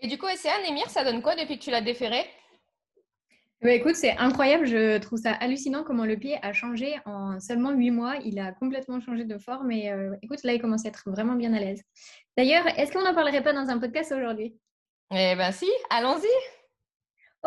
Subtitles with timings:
[0.00, 2.24] Et du coup, Océane, Émir, ça donne quoi depuis que tu l'as déféré?
[3.62, 4.66] Bah, écoute, c'est incroyable.
[4.66, 8.16] Je trouve ça hallucinant comment le pied a changé en seulement huit mois.
[8.24, 9.70] Il a complètement changé de forme.
[9.70, 11.82] Et euh, écoute, là, il commence à être vraiment bien à l'aise.
[12.36, 14.54] D'ailleurs, est-ce qu'on n'en parlerait pas dans un podcast aujourd'hui?
[15.12, 16.26] Eh ben si, allons-y.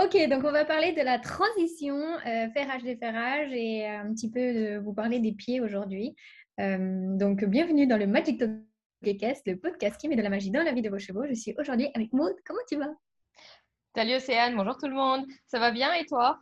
[0.04, 4.39] Ok, donc on va parler de la transition euh, ferrage-déferrage et euh, un petit peu
[4.39, 6.16] de vous parler des pieds aujourd'hui.
[6.57, 8.68] donc, bienvenue dans le Magic Talk
[9.02, 11.25] le podcast qui met de la magie dans la vie de vos chevaux.
[11.27, 12.36] Je suis aujourd'hui avec Maud.
[12.45, 12.93] Comment tu vas?
[13.95, 15.25] Salut Océane, bonjour tout le monde.
[15.48, 16.39] Ça va bien et toi?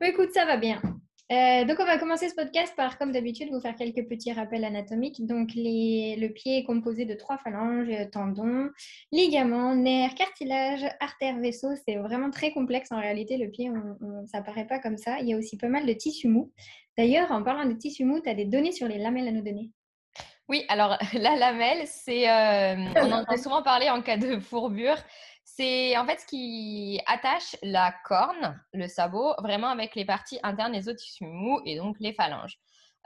[0.00, 0.82] Écoute, ça va bien.
[1.30, 4.64] Euh, donc, on va commencer ce podcast par, comme d'habitude, vous faire quelques petits rappels
[4.64, 5.24] anatomiques.
[5.24, 8.68] Donc, le pied est composé de trois phalanges, tendons,
[9.12, 11.74] ligaments, nerfs, cartilage, artères, vaisseaux.
[11.86, 13.38] C'est vraiment très complexe en réalité.
[13.38, 13.70] Le pied,
[14.26, 15.20] ça ne paraît pas comme ça.
[15.20, 16.52] Il y a aussi pas mal de tissus mous.
[16.98, 19.42] D'ailleurs, en parlant de tissus mous, tu as des données sur les lamelles à nous
[19.42, 19.70] donner?
[20.52, 24.98] Oui, alors la lamelle, c'est, euh, on entend souvent parler en cas de fourbure.
[25.44, 30.72] C'est en fait ce qui attache la corne, le sabot, vraiment avec les parties internes
[30.72, 32.58] des os tissus mous et donc les phalanges.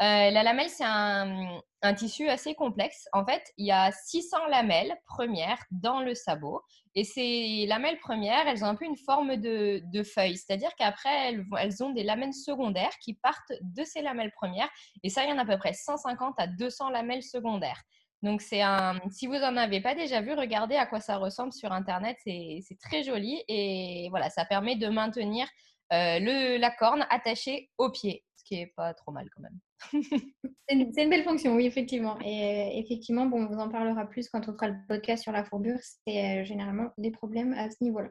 [0.02, 1.62] Euh, la lamelle, c'est un,
[1.96, 3.08] tissu assez complexe.
[3.12, 6.60] En fait, il y a 600 lamelles premières dans le sabot.
[6.94, 10.36] Et ces lamelles premières, elles ont un peu une forme de, feuille.
[10.36, 14.68] C'est-à-dire qu'après, elles, ont des lamelles secondaires qui partent de ces lamelles premières.
[15.02, 17.80] Et ça, il y en a à peu près 150 à 200 lamelles secondaires.
[18.22, 18.98] Donc, c'est un.
[19.10, 22.18] Si vous n'en avez pas déjà vu, regardez à quoi ça ressemble sur Internet.
[22.24, 23.42] C'est très joli.
[23.48, 25.46] Et voilà, ça permet de maintenir
[25.92, 29.58] euh, le, la corne attachée au pied, ce qui est pas trop mal quand même.
[29.92, 32.18] C'est une, belle fonction, oui, effectivement.
[32.20, 35.44] Et euh, effectivement, on vous en parlera plus quand on fera le podcast sur la
[35.44, 35.78] fourbure.
[36.06, 38.10] C'est euh, généralement des problèmes à ce niveau-là.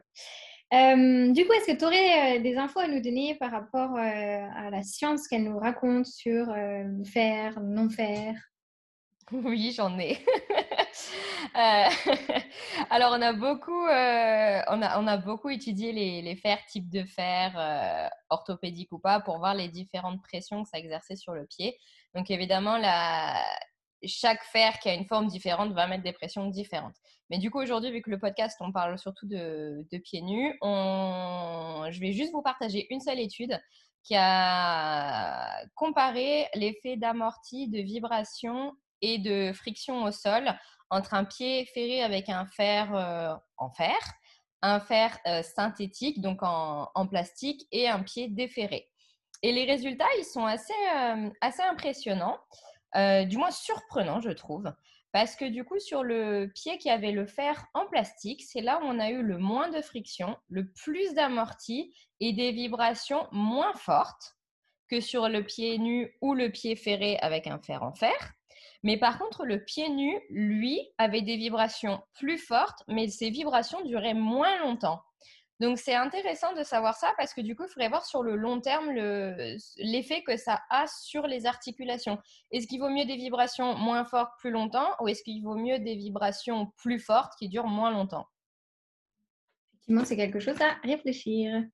[1.32, 4.82] du coup, est-ce que tu aurais des infos à nous donner par rapport à la
[4.82, 6.46] science qu'elle nous raconte sur
[7.04, 8.34] faire, non faire?
[9.32, 10.18] Oui, j'en ai.
[11.54, 11.88] Euh,
[12.90, 16.90] alors, on a beaucoup, euh, on a, on a beaucoup étudié les, les fers, type
[16.90, 21.32] de fer, euh, orthopédique ou pas, pour voir les différentes pressions que ça exerçait sur
[21.32, 21.78] le pied.
[22.14, 23.42] Donc, évidemment, la,
[24.04, 26.96] chaque fer qui a une forme différente va mettre des pressions différentes.
[27.30, 30.58] Mais du coup, aujourd'hui, vu que le podcast, on parle surtout de, de pieds nus,
[30.62, 33.58] je vais juste vous partager une seule étude
[34.02, 38.72] qui a comparé l'effet d'amorti, de vibration
[39.06, 40.52] et de friction au sol
[40.90, 43.96] entre un pied ferré avec un fer euh, en fer,
[44.62, 48.88] un fer euh, synthétique, donc en, plastique, et un pied déferré.
[49.42, 52.38] Et les résultats, ils sont assez, euh, assez impressionnants,
[52.94, 54.72] du moins surprenants, je trouve.
[55.12, 58.80] Parce que du coup, sur le pied qui avait le fer en plastique, c'est là
[58.80, 63.74] où on a eu le moins de friction, le plus d'amorti et des vibrations moins
[63.74, 64.36] fortes
[64.88, 68.16] que sur le pied nu ou le pied ferré avec un fer en fer.
[68.82, 73.82] Mais par contre, le pied nu, lui, avait des vibrations plus fortes, mais ces vibrations
[73.82, 75.00] duraient moins longtemps.
[75.58, 78.36] Donc c'est intéressant de savoir ça parce que du coup, il faudrait voir sur le
[78.36, 78.90] long terme
[79.78, 82.18] l'effet que ça a sur les articulations.
[82.50, 85.78] Est-ce qu'il vaut mieux des vibrations moins fortes plus longtemps ou est-ce qu'il vaut mieux
[85.78, 88.26] des vibrations plus fortes qui durent moins longtemps?
[89.72, 91.64] Effectivement, c'est quelque chose à réfléchir.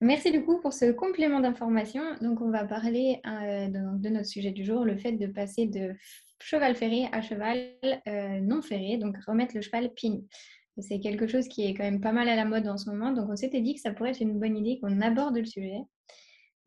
[0.00, 2.02] Merci du coup pour ce complément d'information.
[2.20, 5.66] Donc on va parler euh, de, de, notre sujet du jour, le fait de passer
[5.66, 5.92] de
[6.40, 7.74] cheval ferré à cheval
[8.06, 10.24] euh, non ferré, donc remettre le cheval pied
[10.78, 13.12] C'est quelque chose qui est quand même pas mal à la mode en ce moment,
[13.12, 15.80] donc on s'était dit que ça pourrait être une bonne idée qu'on aborde le sujet.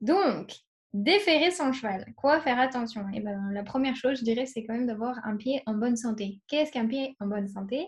[0.02, 0.52] Donc,
[0.94, 3.08] déferrer son cheval, quoi faire attention?
[3.10, 5.76] Et eh ben, La première chose, je dirais, c'est quand même d'avoir un pied en
[5.76, 6.42] bonne santé.
[6.48, 7.88] Qu'est-ce qu'un pied en bonne santé?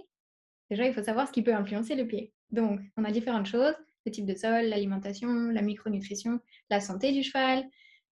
[0.70, 2.32] Déjà, il faut savoir ce qui peut influencer le pied.
[2.52, 6.40] Donc, on a différentes choses, le type de sol, l'alimentation, la micronutrition,
[6.70, 7.66] la santé du cheval.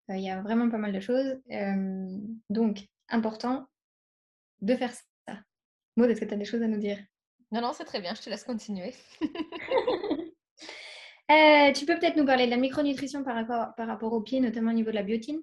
[0.10, 1.40] Euh, il y a vraiment pas mal de choses.
[1.52, 2.18] Euh,
[2.50, 3.68] donc, important
[4.62, 5.34] de faire ça.
[5.96, 6.98] Maud, est-ce que tu as des choses à nous dire?
[7.52, 8.94] Non, non, c'est très bien, je te laisse continuer.
[11.32, 14.42] Euh, tu peux peut-être nous parler de la micronutrition par rapport, par rapport au pied,
[14.42, 15.42] notamment au niveau de la biotine?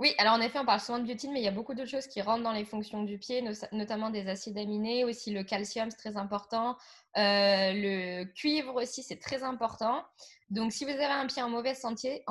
[0.00, 1.90] Oui, alors en effet, on parle souvent de biotine, mais il y a beaucoup d'autres
[1.90, 5.90] choses qui rentrent dans les fonctions du pied, notamment des acides aminés, aussi le calcium,
[5.90, 6.76] c'est très important.
[7.16, 10.04] Euh, le cuivre aussi, c'est très important.
[10.50, 12.22] Donc, si vous avez un pied en mauvaise santé,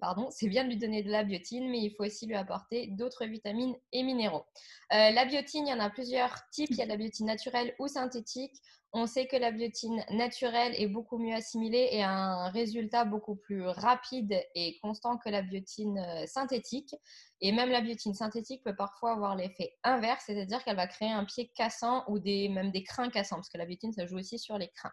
[0.00, 2.86] pardon, c'est bien de lui donner de la biotine, mais il faut aussi lui apporter
[2.88, 4.44] d'autres vitamines et minéraux.
[4.92, 6.70] Euh, la biotine, il y en a plusieurs types.
[6.70, 8.54] Il y a de la biotine naturelle ou synthétique.
[8.92, 13.36] On sait que la biotine naturelle est beaucoup mieux assimilée et a un résultat beaucoup
[13.36, 16.94] plus rapide et constant que la biotine euh, synthétique.
[17.40, 21.24] Et même la biotine synthétique peut parfois avoir l'effet inverse, c'est-à-dire qu'elle va créer un
[21.24, 24.58] pied cassant ou même des crins cassants, parce que la biotine, ça joue aussi sur
[24.58, 24.92] les crins.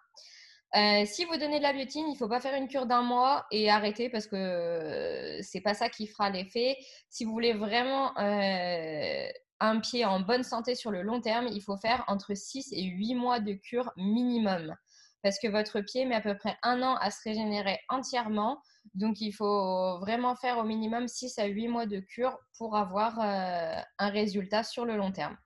[0.76, 3.04] Euh, si vous donnez de la biotine, il ne faut pas faire une cure d'un
[3.04, 6.78] mois et arrêter parce que euh, c'est pas ça qui fera l'effet.
[7.10, 11.78] Si vous voulez vraiment un pied en bonne santé sur le long terme, il faut
[11.78, 14.76] faire entre 6 et 8 mois de cure minimum.
[15.24, 18.62] Parce que votre pied met à peu près un an à se régénérer entièrement.
[18.94, 23.20] Donc, il faut vraiment faire au minimum 6 à 8 mois de cure pour avoir
[23.20, 25.38] euh, un résultat sur le long terme.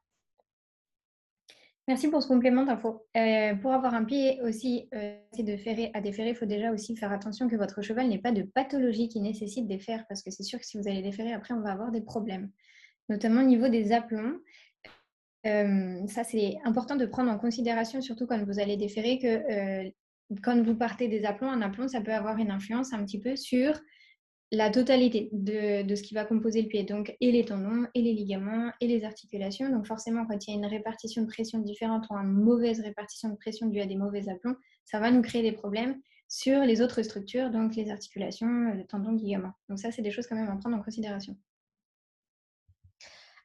[1.87, 3.07] Merci pour ce complément d'info.
[3.15, 7.13] Euh, pour avoir un pied aussi euh, de à déferrer, il faut déjà aussi faire
[7.13, 9.79] attention que votre cheval n'ait pas de pathologie qui nécessite des
[10.09, 12.01] parce que c'est sûr que si vous allez les ferrer, après, on va avoir des
[12.01, 12.51] problèmes,
[13.07, 14.37] notamment au niveau des aplombs.
[15.43, 19.91] Ça, c'est important de prendre en considération, surtout quand vous allez déferrer, que
[20.43, 23.35] quand vous partez des aplombs, un aplomb, ça peut avoir une influence un petit peu
[23.35, 23.79] sur
[24.51, 28.13] la totalité de, ce qui va composer le pied, donc et les tendons, et les
[28.13, 29.69] ligaments, et les articulations.
[29.69, 33.29] Donc forcément, quand il y a une répartition de pression différente ou une mauvaise répartition
[33.29, 34.55] de pression due à des mauvais aplombs,
[34.85, 35.99] ça va nous créer des problèmes
[36.29, 39.53] sur les autres structures, donc les articulations, les tendons, ligaments.
[39.69, 41.35] Donc ça, c'est des choses quand même à prendre en considération.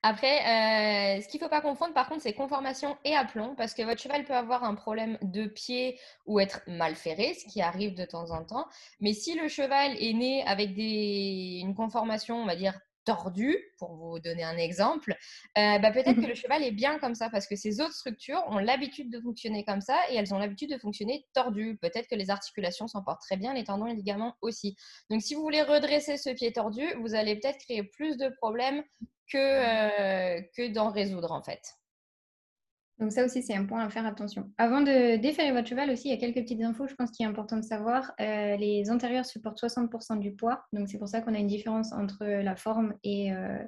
[0.04, 3.72] Après, euh, ce qu'il ne faut pas confondre, par contre, c'est conformation et aplomb, parce
[3.72, 7.62] que votre cheval peut avoir un problème de pied ou être mal ferré, ce qui
[7.62, 8.66] arrive de temps en temps.
[9.00, 11.60] Mais si le cheval est né avec des...
[11.62, 15.16] une conformation, on va dire, tordu, pour vous donner un exemple,
[15.58, 18.42] euh, bah, peut-être que le cheval est bien comme ça parce que ces autres structures
[18.48, 21.76] ont l'habitude de fonctionner comme ça et elles ont l'habitude de fonctionner tordues.
[21.80, 24.76] Peut-être que les articulations s'en portent très bien, les tendons et les ligaments aussi.
[25.10, 28.82] Donc si vous voulez redresser ce pied tordu, vous allez peut-être créer plus de problèmes
[29.32, 31.62] que, euh, que d'en résoudre en fait.
[33.02, 34.52] Donc ça aussi, c'est un point à faire attention.
[34.58, 37.26] Avant de déférer votre cheval aussi, il y a quelques petites infos, je pense qu'il
[37.26, 38.12] est important de savoir.
[38.20, 41.92] Euh, les antérieurs supportent 60% du poids, donc c'est pour ça qu'on a une différence
[41.92, 43.58] entre la forme et euh,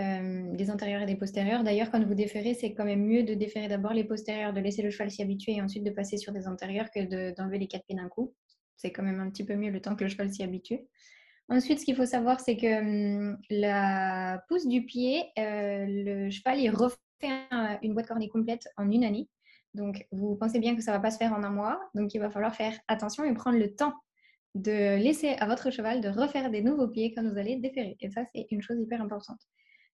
[0.00, 1.64] euh, des antérieurs et des postérieurs.
[1.64, 4.82] D'ailleurs, quand vous déférez, c'est quand même mieux de déférer d'abord les postérieurs, de laisser
[4.82, 7.86] le cheval s'y habituer et ensuite de passer sur des antérieurs que d'enlever les quatre
[7.86, 8.34] pieds d'un coup.
[8.76, 10.80] C'est quand même un petit peu mieux le temps que le cheval s'y habitue.
[11.48, 16.70] Ensuite, ce qu'il faut savoir, c'est que hum, la pousse du pied, le cheval, il
[16.70, 16.98] refait
[17.82, 19.28] une boîte cornée complète en une année.
[19.74, 21.80] Donc, vous pensez bien que ça ne va pas se faire en un mois.
[21.94, 23.94] Donc, il va falloir faire attention et prendre le temps
[24.54, 27.96] de laisser à votre cheval de refaire des nouveaux pieds quand vous allez déférer.
[28.00, 29.40] Et ça, c'est une chose hyper importante.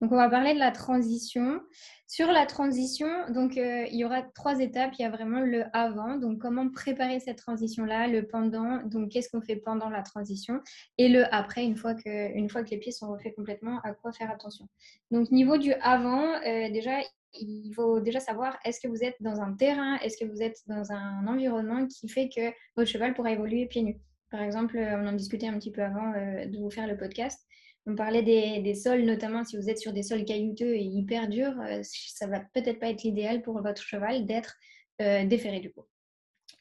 [0.01, 1.61] Donc, on va parler de la transition.
[2.07, 4.93] Sur la transition, donc, euh, il y aura trois étapes.
[4.99, 9.29] Il y a vraiment le avant, donc comment préparer cette transition-là, le pendant, donc qu'est-ce
[9.29, 10.59] qu'on fait pendant la transition,
[10.97, 14.67] et le après, une fois que, les pieds sont refaits complètement, à quoi faire attention.
[15.09, 16.99] Donc, niveau du avant, euh, déjà,
[17.33, 20.59] il faut déjà savoir est-ce que vous êtes dans un terrain, est-ce que vous êtes
[20.67, 23.99] dans un environnement qui fait que votre cheval pourra évoluer pieds nus?
[24.29, 27.39] Par exemple, on en discutait un petit peu avant euh, de vous faire le podcast.
[27.85, 31.59] On parlait des, sols, notamment si vous êtes sur des sols caillouteux et hyper durs,
[31.59, 34.55] euh, ça va peut-être pas être l'idéal pour votre cheval d'être
[35.01, 35.83] euh, déféré du coup.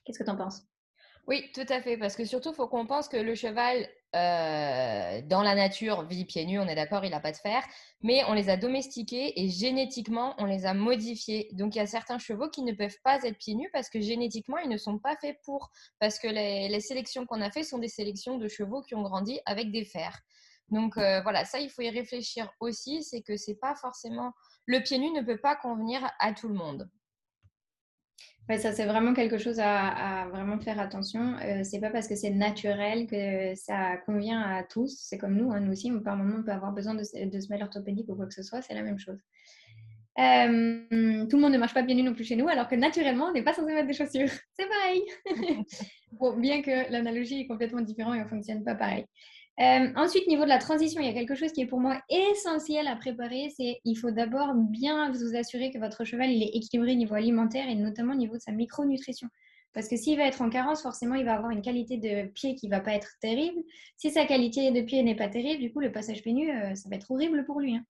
[0.05, 0.63] Qu'est-ce que tu en penses?
[1.29, 5.23] Oui, tout à fait, parce que surtout, il faut qu'on pense que le cheval, euh,
[5.29, 7.63] dans la nature, vit pieds nus, on est d'accord, il n'a pas de fer,
[8.03, 11.49] mais on les a domestiqués et génétiquement, on les a modifiés.
[11.53, 14.01] Donc, il y a certains chevaux qui ne peuvent pas être pieds nus parce que
[14.01, 15.71] génétiquement, ils ne sont pas faits pour,
[16.01, 19.03] parce que les, les sélections qu'on a faites sont des sélections de chevaux qui ont
[19.03, 20.19] grandi avec des fers.
[20.73, 24.33] Donc euh, voilà, ça, il faut y réfléchir aussi, c'est que c'est pas forcément...
[24.67, 26.89] Le pied nu ne peut pas convenir à tout le monde.
[28.49, 31.37] Ouais, ça, c'est vraiment quelque chose à, vraiment faire attention.
[31.43, 34.99] Euh, c'est pas parce que c'est naturel que ça convient à tous.
[35.09, 37.63] C'est comme nous, hein, nous aussi, par moment, on peut avoir besoin de, de semelles
[37.63, 39.21] orthopédiques ou quoi que ce soit, c'est la même chose.
[40.19, 42.75] Euh, tout le monde ne marche pas pieds nus non plus chez nous, alors que
[42.75, 44.29] naturellement, on n'est pas censé mettre des chaussures.
[44.59, 45.03] C'est pareil.
[46.39, 49.07] bien que l'analogie est complètement différente et on ne fonctionne pas pareil.
[49.61, 52.01] Euh, ensuite, niveau de la transition, il y a quelque chose qui est pour moi
[52.09, 53.53] essentiel à préparer.
[53.57, 57.69] C'est il faut d'abord bien vous assurer que votre cheval est équilibré au niveau alimentaire
[57.69, 59.29] et notamment au niveau de sa micronutrition.
[59.75, 62.55] Parce que s'il va être en carence, forcément, il va avoir une qualité de pied
[62.55, 63.63] qui va pas être terrible.
[63.97, 66.89] Si sa qualité de pied n'est pas terrible, du coup, le passage pénu, euh, ça
[66.89, 67.77] va être horrible pour lui.
[67.77, 67.85] Hein.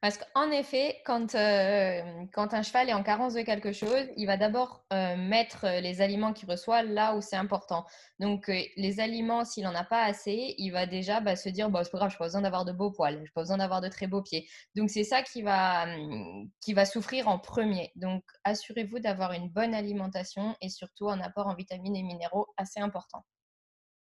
[0.00, 2.00] Parce qu'en effet, quand, euh,
[2.32, 6.00] quand un cheval est en carence de quelque chose, il va d'abord euh, mettre les
[6.00, 7.84] aliments qu'il reçoit là où c'est important.
[8.18, 11.68] Donc, euh, les aliments, s'il n'en a pas assez, il va déjà bah, se dire
[11.68, 13.42] bon, c'est pas grave, je n'ai pas besoin d'avoir de beaux poils, je n'ai pas
[13.42, 14.48] besoin d'avoir de très beaux pieds.
[14.74, 17.92] Donc, c'est ça hum, qui va souffrir en premier.
[17.96, 22.80] Donc, assurez-vous d'avoir une bonne alimentation et surtout un apport en vitamines et minéraux assez
[22.80, 23.22] important.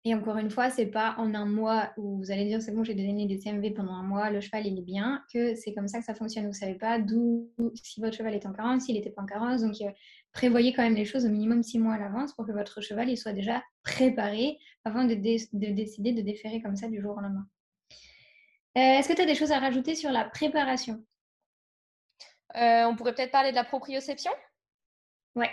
[0.05, 2.85] Et encore une fois, c'est pas en un mois où vous allez dire c'est bon,
[2.85, 5.89] j'ai donné des CMV pendant un mois, le cheval il est bien, que c'est comme
[5.89, 6.47] ça que ça fonctionne.
[6.47, 9.61] Vous savez pas d'où, si votre cheval est en carence, s'il n'était pas en carence.
[9.61, 9.91] Donc euh,
[10.31, 13.09] prévoyez quand même les choses au minimum six mois à l'avance pour que votre cheval
[13.09, 17.45] il soit déjà préparé avant de, décider de déférer comme ça du jour au lendemain.
[18.77, 21.03] Euh, est-ce que tu as des choses à rajouter sur la préparation?
[22.55, 24.31] Euh, On pourrait peut-être parler de la proprioception?
[25.35, 25.51] Ouais,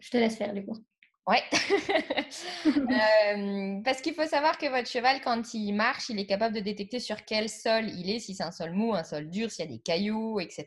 [0.00, 0.76] je te laisse faire du coup.
[1.26, 1.42] Ouais.
[3.84, 7.00] parce qu'il faut savoir que votre cheval, quand il marche, il est capable de détecter
[7.00, 9.68] sur quel sol il est, si c'est un sol mou, un sol dur, s'il y
[9.68, 10.66] a des cailloux, etc.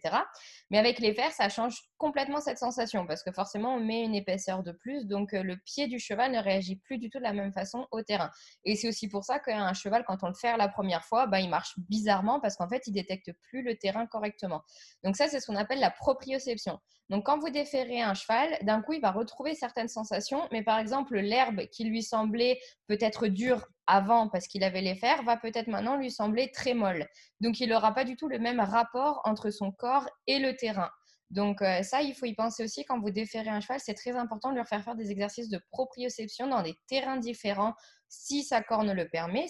[0.69, 4.15] Mais avec les fers, ça change complètement cette sensation parce que forcément, on met une
[4.15, 5.05] épaisseur de plus.
[5.05, 8.01] Donc, le pied du cheval ne réagit plus du tout de la même façon au
[8.01, 8.29] terrain.
[8.65, 11.39] Et c'est aussi pour ça qu'un cheval, quand on le fait la première fois, bah,
[11.39, 14.61] il marche bizarrement parce qu'en fait, il détecte plus le terrain correctement.
[15.05, 16.79] Donc, ça, c'est ce qu'on appelle la proprioception.
[17.09, 20.77] Donc, quand vous déférez un cheval, d'un coup, il va retrouver certaines sensations, mais par
[20.77, 25.67] exemple, l'herbe qui lui semblait peut-être dure avant parce qu'il avait les fers va peut-être
[25.67, 27.07] maintenant lui sembler très molle.
[27.41, 30.91] Donc, il n'aura pas du tout le même rapport entre son corps et le terrain.
[31.31, 33.79] Donc, euh, ça, il faut y penser aussi quand vous déférez un cheval.
[33.79, 37.73] C'est très important de leur faire faire des exercices de proprioception dans des terrains différents
[38.07, 39.45] si sa corne le permet,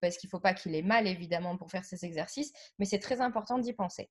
[0.00, 2.98] parce qu'il ne faut pas qu'il ait mal évidemment pour faire ces exercices, mais c'est
[2.98, 4.10] très important d'y penser.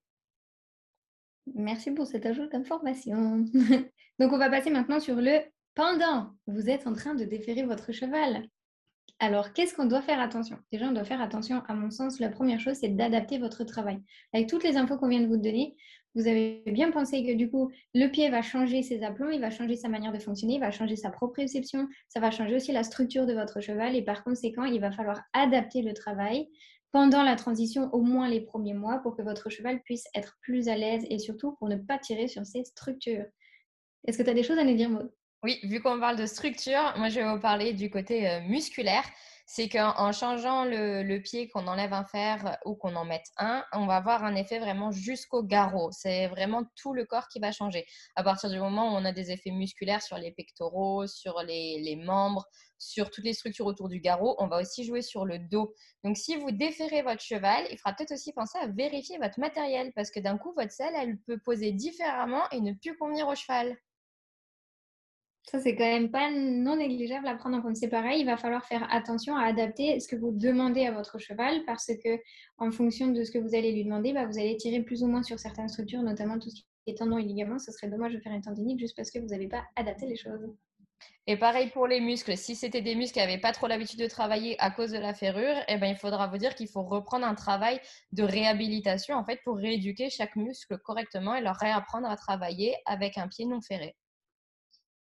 [1.54, 3.46] Merci pour cet ajout d'information.
[4.20, 5.40] Donc, on va passer maintenant sur le
[5.76, 6.32] pendant.
[6.48, 8.48] Vous êtes en train de déférer votre cheval.
[9.20, 10.58] Alors, qu'est-ce qu'on doit faire attention?
[10.72, 14.00] Déjà, on doit faire attention, à mon sens, la première chose, c'est d'adapter votre travail.
[14.34, 15.76] Avec toutes les infos qu'on vient de vous donner,
[16.16, 19.52] vous avez bien pensé que du coup, le pied va changer ses aplombs, il va
[19.52, 22.84] changer sa manière de fonctionner, il va changer sa proprioception, ça va changer aussi la
[22.84, 26.48] structure de votre cheval et par conséquent, il va falloir adapter le travail
[26.96, 30.70] pendant la transition, au moins les premiers mois, pour que votre cheval puisse être plus
[30.70, 33.26] à l'aise et surtout pour ne pas tirer sur ses structures.
[34.08, 35.12] Est-ce que tu as des choses à nous dire, Maud?
[35.44, 39.04] Oui, vu qu'on parle de structure, moi je vais vous parler du côté euh, musculaire
[39.48, 43.86] c'est qu'en changeant le, pied, qu'on enlève un fer ou qu'on en mette un, on
[43.86, 45.92] va avoir un effet vraiment jusqu'au garrot.
[45.92, 47.86] C'est vraiment tout le corps qui va changer.
[48.16, 51.96] À partir du moment où on a des effets musculaires sur les pectoraux, sur les,
[52.04, 52.46] membres,
[52.80, 55.76] sur toutes les structures autour du garrot, on va aussi jouer sur le dos.
[56.04, 59.94] Donc, si vous déférez votre cheval, il fera peut-être aussi penser à vérifier votre matériel
[59.94, 63.36] parce que d'un coup, votre selle, elle peut poser différemment et ne plus convenir au
[63.36, 63.78] cheval.
[65.46, 67.76] Ça, c'est quand même pas non négligeable à prendre en compte.
[67.76, 71.20] C'est pareil, il va falloir faire attention à adapter ce que vous demandez à votre
[71.20, 72.20] cheval parce que,
[72.58, 75.08] en fonction de ce que vous allez lui demander, bah, vous allez tirer plus ou
[75.08, 77.60] moins sur certaines structures, notamment tout ce qui est tendons et ligaments.
[77.60, 80.16] Ce serait dommage de faire une tendinite juste parce que vous n'avez pas adapté les
[80.16, 80.52] choses.
[81.28, 82.38] Et pareil pour les muscles.
[82.38, 85.14] Si c'était des muscles qui n'avaient pas trop l'habitude de travailler à cause de la
[85.14, 87.80] ferrure, eh ben, il faudra vous dire qu'il faut reprendre un travail
[88.12, 93.18] de réhabilitation en fait pour rééduquer chaque muscle correctement et leur réapprendre à travailler avec
[93.18, 93.96] un pied non ferré.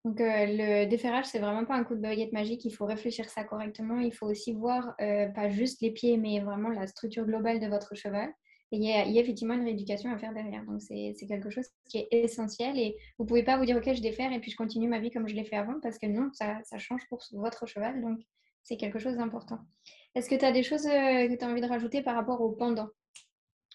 [0.04, 2.64] Donc, euh, le déferrage, c'est vraiment pas un coup de baguette magique.
[2.64, 4.00] Il faut réfléchir ça correctement.
[4.00, 7.66] Il faut aussi voir euh, pas juste les pieds, mais vraiment la structure globale de
[7.66, 8.30] votre cheval.
[8.72, 10.64] Et il y, a, effectivement une rééducation à faire derrière.
[10.64, 12.78] Donc, c'est quelque chose qui est essentiel.
[12.78, 15.10] Et vous pouvez pas vous dire, OK, je défère et puis je continue ma vie
[15.10, 18.00] comme je l'ai fait avant, parce que non, ça, ça change pour votre cheval.
[18.00, 18.20] Donc,
[18.62, 19.58] c'est quelque chose d'important.
[20.14, 22.40] Est-ce que tu as des choses euh, que tu as envie de rajouter par rapport
[22.40, 22.88] au pendant?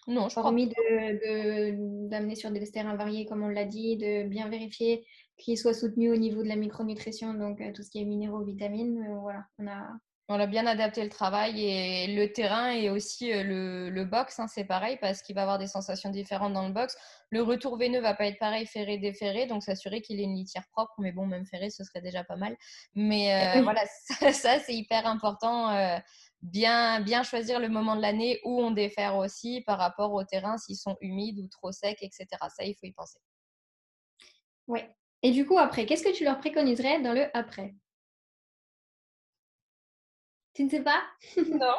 [0.06, 4.48] Non, je Hormis d'amener de, sur des terrains variés, comme on l'a dit, de bien
[4.48, 5.04] vérifier
[5.36, 8.42] qu'il soit soutenu au niveau de la micronutrition, donc euh, tout ce qui est minéraux,
[8.42, 9.04] vitamines.
[9.08, 9.82] Euh, voilà, on a.
[10.28, 14.40] On a bien adapté le travail et le terrain et aussi euh, le, le box,
[14.40, 16.96] hein, c'est pareil parce qu'il va avoir des sensations différentes dans le box.
[17.30, 20.64] Le retour veineux va pas être pareil ferré déferré, donc s'assurer qu'il ait une litière
[20.72, 20.94] propre.
[20.98, 22.56] Mais bon, même ferré, ce serait déjà pas mal.
[22.96, 23.82] Mais voilà,
[24.32, 26.00] ça, c'est hyper important.
[26.42, 30.58] Bien, bien choisir le moment de l'année où on défère aussi par rapport au terrain,
[30.58, 32.26] s'ils sont humides ou trop secs, etc.
[32.54, 33.18] Ça, il faut y penser.
[34.66, 34.80] Oui,
[35.22, 37.74] et du coup, après, qu'est-ce que tu leur préconiserais dans le après?
[40.54, 41.02] Tu ne sais pas?
[41.36, 41.76] Non.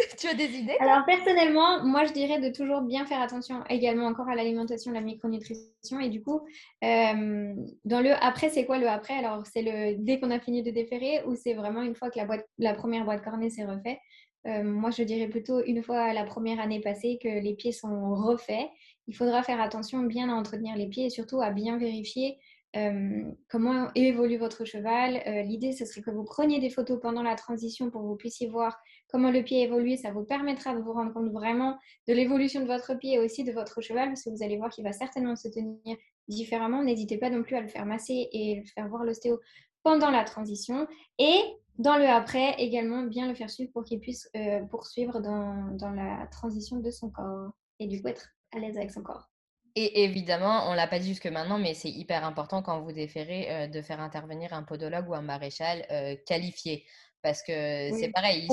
[0.18, 4.06] tu as des idées Alors personnellement, moi je dirais de toujours bien faire attention également
[4.06, 6.00] encore à l'alimentation, la micronutrition.
[6.00, 6.40] Et du coup,
[6.84, 7.54] euh,
[7.84, 9.14] dans le après, c'est quoi le après?
[9.14, 12.18] Alors c'est le dès qu'on a fini de déférer ou c'est vraiment une fois que
[12.18, 13.98] la, boîte, la première boîte cornée s'est refaite?
[14.46, 18.14] Euh, Moi je dirais plutôt une fois la première année passée que les pieds sont
[18.14, 18.68] refaits.
[19.06, 22.38] Il faudra faire attention bien à entretenir les pieds et surtout à bien vérifier
[22.72, 25.22] comment évolue votre cheval?
[25.46, 28.48] L'idée, ce serait que vous preniez des photos pendant la transition pour que vous puissiez
[28.48, 29.96] voir comment le pied évolue.
[29.96, 33.42] Ça vous permettra de vous rendre compte vraiment de l'évolution de votre pied et aussi
[33.44, 35.96] de votre cheval, parce que vous allez voir qu'il va certainement se tenir
[36.28, 36.84] différemment.
[36.84, 39.40] N'hésitez pas non plus à le faire masser et le faire voir l'ostéo
[39.82, 40.86] pendant la transition.
[41.18, 41.40] Et
[41.78, 44.30] dans le après, également bien le faire suivre pour qu'il puisse
[44.70, 48.90] poursuivre dans, dans la transition de son corps et du coup être à l'aise avec
[48.92, 49.28] son corps.
[49.76, 53.46] Et évidemment, on l'a pas dit jusque maintenant, mais c'est hyper important quand vous déférez
[53.50, 56.84] euh, de faire intervenir un podologue ou un maréchal euh, qualifié.
[57.22, 58.48] Parce que c'est pareil,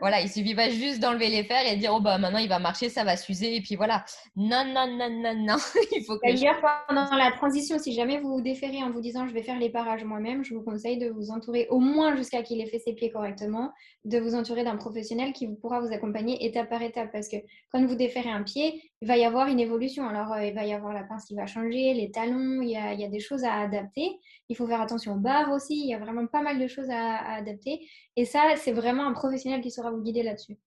[0.00, 2.48] voilà, il suffit pas juste d'enlever les fers et de dire oh bah maintenant il
[2.48, 4.04] va marcher, ça va s'user et puis voilà.
[4.36, 5.56] Non non non non non,
[5.92, 9.26] il faut que D'ailleurs pendant la transition, si jamais vous vous déférez en vous disant
[9.26, 12.42] je vais faire les parages moi-même, je vous conseille de vous entourer au moins jusqu'à
[12.42, 13.72] qu'il ait fait ses pieds correctement,
[14.04, 17.36] de vous entourer d'un professionnel qui pourra vous accompagner étape par étape parce que
[17.70, 20.08] quand vous déférez un pied, il va y avoir une évolution.
[20.08, 22.76] Alors euh, il va y avoir la pince qui va changer, les talons, il y
[22.76, 24.18] a, il y a des choses à adapter.
[24.48, 26.90] Il faut faire attention aux barres aussi, il y a vraiment pas mal de choses
[26.90, 27.80] à, à adapter.
[28.16, 30.58] Et ça, c'est vraiment un professionnel qui vous guider là-dessus.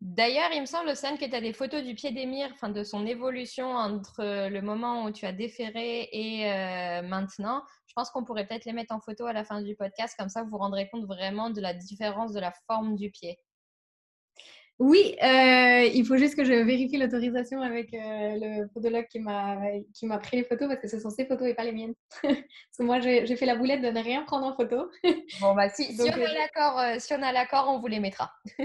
[0.00, 2.84] D'ailleurs, il me semble, Océane, que tu as des photos du pied d'Emir, enfin, de
[2.84, 7.64] son évolution entre le moment où tu as déféré et euh, maintenant.
[7.88, 10.28] Je pense qu'on pourrait peut-être les mettre en photo à la fin du podcast, comme
[10.28, 13.40] ça vous vous rendrez compte vraiment de la différence de la forme du pied.
[14.78, 17.98] Oui, euh, il faut juste que je vérifie l'autorisation avec euh,
[18.40, 19.56] le photologue qui m'a
[19.92, 21.94] qui m'a pris les photos parce que ce sont ses photos et pas les miennes.
[22.22, 24.88] parce que moi, j'ai fait la boulette de ne rien prendre en photo.
[25.40, 28.32] bon, bah si, si, on a l'accord, si on a l'accord, on vous les mettra.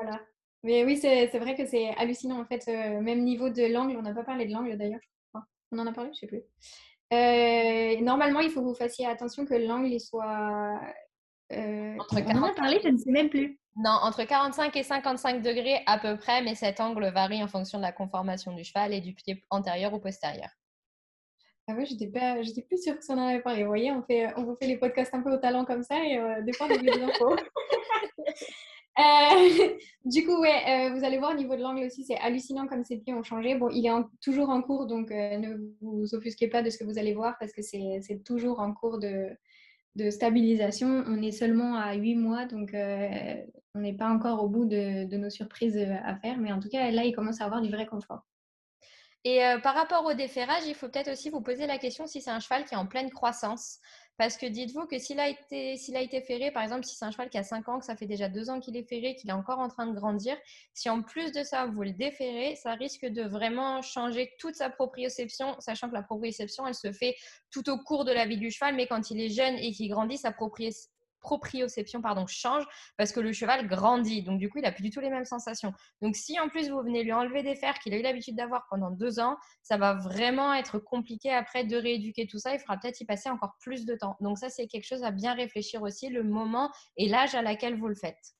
[0.00, 0.20] voilà.
[0.66, 2.64] Mais oui, c'est vrai que c'est hallucinant en fait.
[2.66, 5.00] Euh, même niveau de l'angle, on n'a pas parlé de l'angle d'ailleurs,
[5.70, 6.42] On en a parlé, je sais plus.
[7.12, 10.80] Euh, normalement, il faut que vous fassiez attention que l'angle soit.
[11.52, 13.60] Euh, entre on en a parlé, je ne sais même plus.
[13.76, 17.78] Non, entre 45 et 55 degrés à peu près, mais cet angle varie en fonction
[17.78, 20.48] de la conformation du cheval et du pied antérieur ou postérieur.
[21.68, 23.62] Ah ouais, j'étais pas, j'étais plus sûre que ça en avait parlé.
[23.62, 25.96] Vous voyez, on fait, on vous fait les podcasts un peu au talent comme ça
[26.02, 27.36] et des fois on oublie des infos.
[28.98, 32.66] Euh, du coup, ouais, euh, vous allez voir au niveau de l'angle aussi, c'est hallucinant
[32.66, 33.54] comme ses pieds ont changé.
[33.54, 33.90] Bon, il est
[34.22, 37.36] toujours en cours, donc euh, ne vous offusquez pas de ce que vous allez voir
[37.38, 39.28] parce que c'est toujours en cours de,
[39.96, 41.04] de, stabilisation.
[41.06, 45.30] On est seulement à 8 mois, donc on n'est pas encore au bout de, nos
[45.30, 46.38] surprises à faire.
[46.38, 48.26] Mais en tout cas, là, il commence à avoir du vrai confort.
[49.24, 52.30] Et par rapport au déferrage, il faut peut-être aussi vous poser la question si c'est
[52.30, 53.80] un cheval qui est en pleine croissance.
[54.18, 57.36] Parce que dites-vous que s'il a, été, ferré, par exemple, si c'est un cheval qui
[57.36, 59.58] a 5 ans, que ça fait déjà 2 ans qu'il est ferré, qu'il est encore
[59.58, 60.36] en train de grandir,
[60.72, 64.70] si en plus de ça, vous le déférez, ça risque de vraiment changer toute sa
[64.70, 67.14] proprioception, sachant que la proprioception, elle se fait
[67.50, 69.90] tout au cours de la vie du cheval, mais quand il est jeune et qu'il
[69.90, 70.95] grandit, sa proprioception
[71.26, 72.64] proprioception pardon, change
[72.96, 74.22] parce que le cheval grandit.
[74.22, 75.72] Donc, du coup, il n'a plus du tout les mêmes sensations.
[76.00, 78.66] Donc, si en plus vous venez lui enlever des fers qu'il a eu l'habitude d'avoir
[78.70, 82.54] pendant deux ans, ça va vraiment être compliqué après de rééduquer tout ça.
[82.54, 84.16] Il faudra peut-être y passer encore plus de temps.
[84.20, 87.76] Donc, ça, c'est quelque chose à bien réfléchir aussi, le moment et l'âge à laquelle
[87.76, 88.36] vous le faites.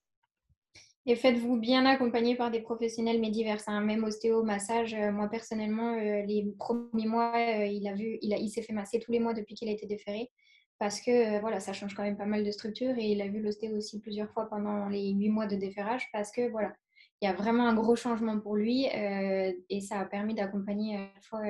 [1.09, 3.81] Et faites-vous bien accompagner par des professionnels mais divers, hein.
[3.81, 4.93] même ostéo, massage.
[4.93, 8.63] Euh, moi personnellement, euh, les premiers mois, euh, il a vu, il, a, il s'est
[8.63, 10.31] fait masser tous les mois depuis qu'il a été déféré
[10.79, 13.41] parce que voilà, ça change quand même pas mal de structures et il a vu
[13.41, 16.73] l'ostéo aussi plusieurs fois pendant les huit mois de déferrage parce que voilà,
[17.21, 20.97] il y a vraiment un gros changement pour lui euh, et ça a permis d'accompagner
[20.97, 21.41] à la fois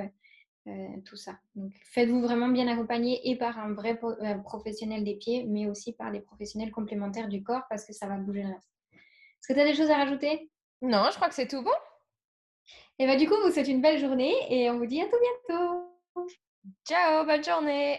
[0.69, 1.39] euh, tout ça.
[1.57, 5.93] Donc faites-vous vraiment bien accompagner et par un vrai euh, professionnel des pieds, mais aussi
[5.93, 8.71] par des professionnels complémentaires du corps parce que ça va bouger le reste.
[8.93, 10.51] Est-ce que tu as des choses à rajouter?
[10.83, 11.71] Non, je crois que c'est tout bon.
[12.99, 15.01] Et eh bah ben, du coup, vous souhaite une belle journée et on vous dit
[15.01, 16.29] à tout bientôt.
[16.85, 17.99] Ciao, bonne journée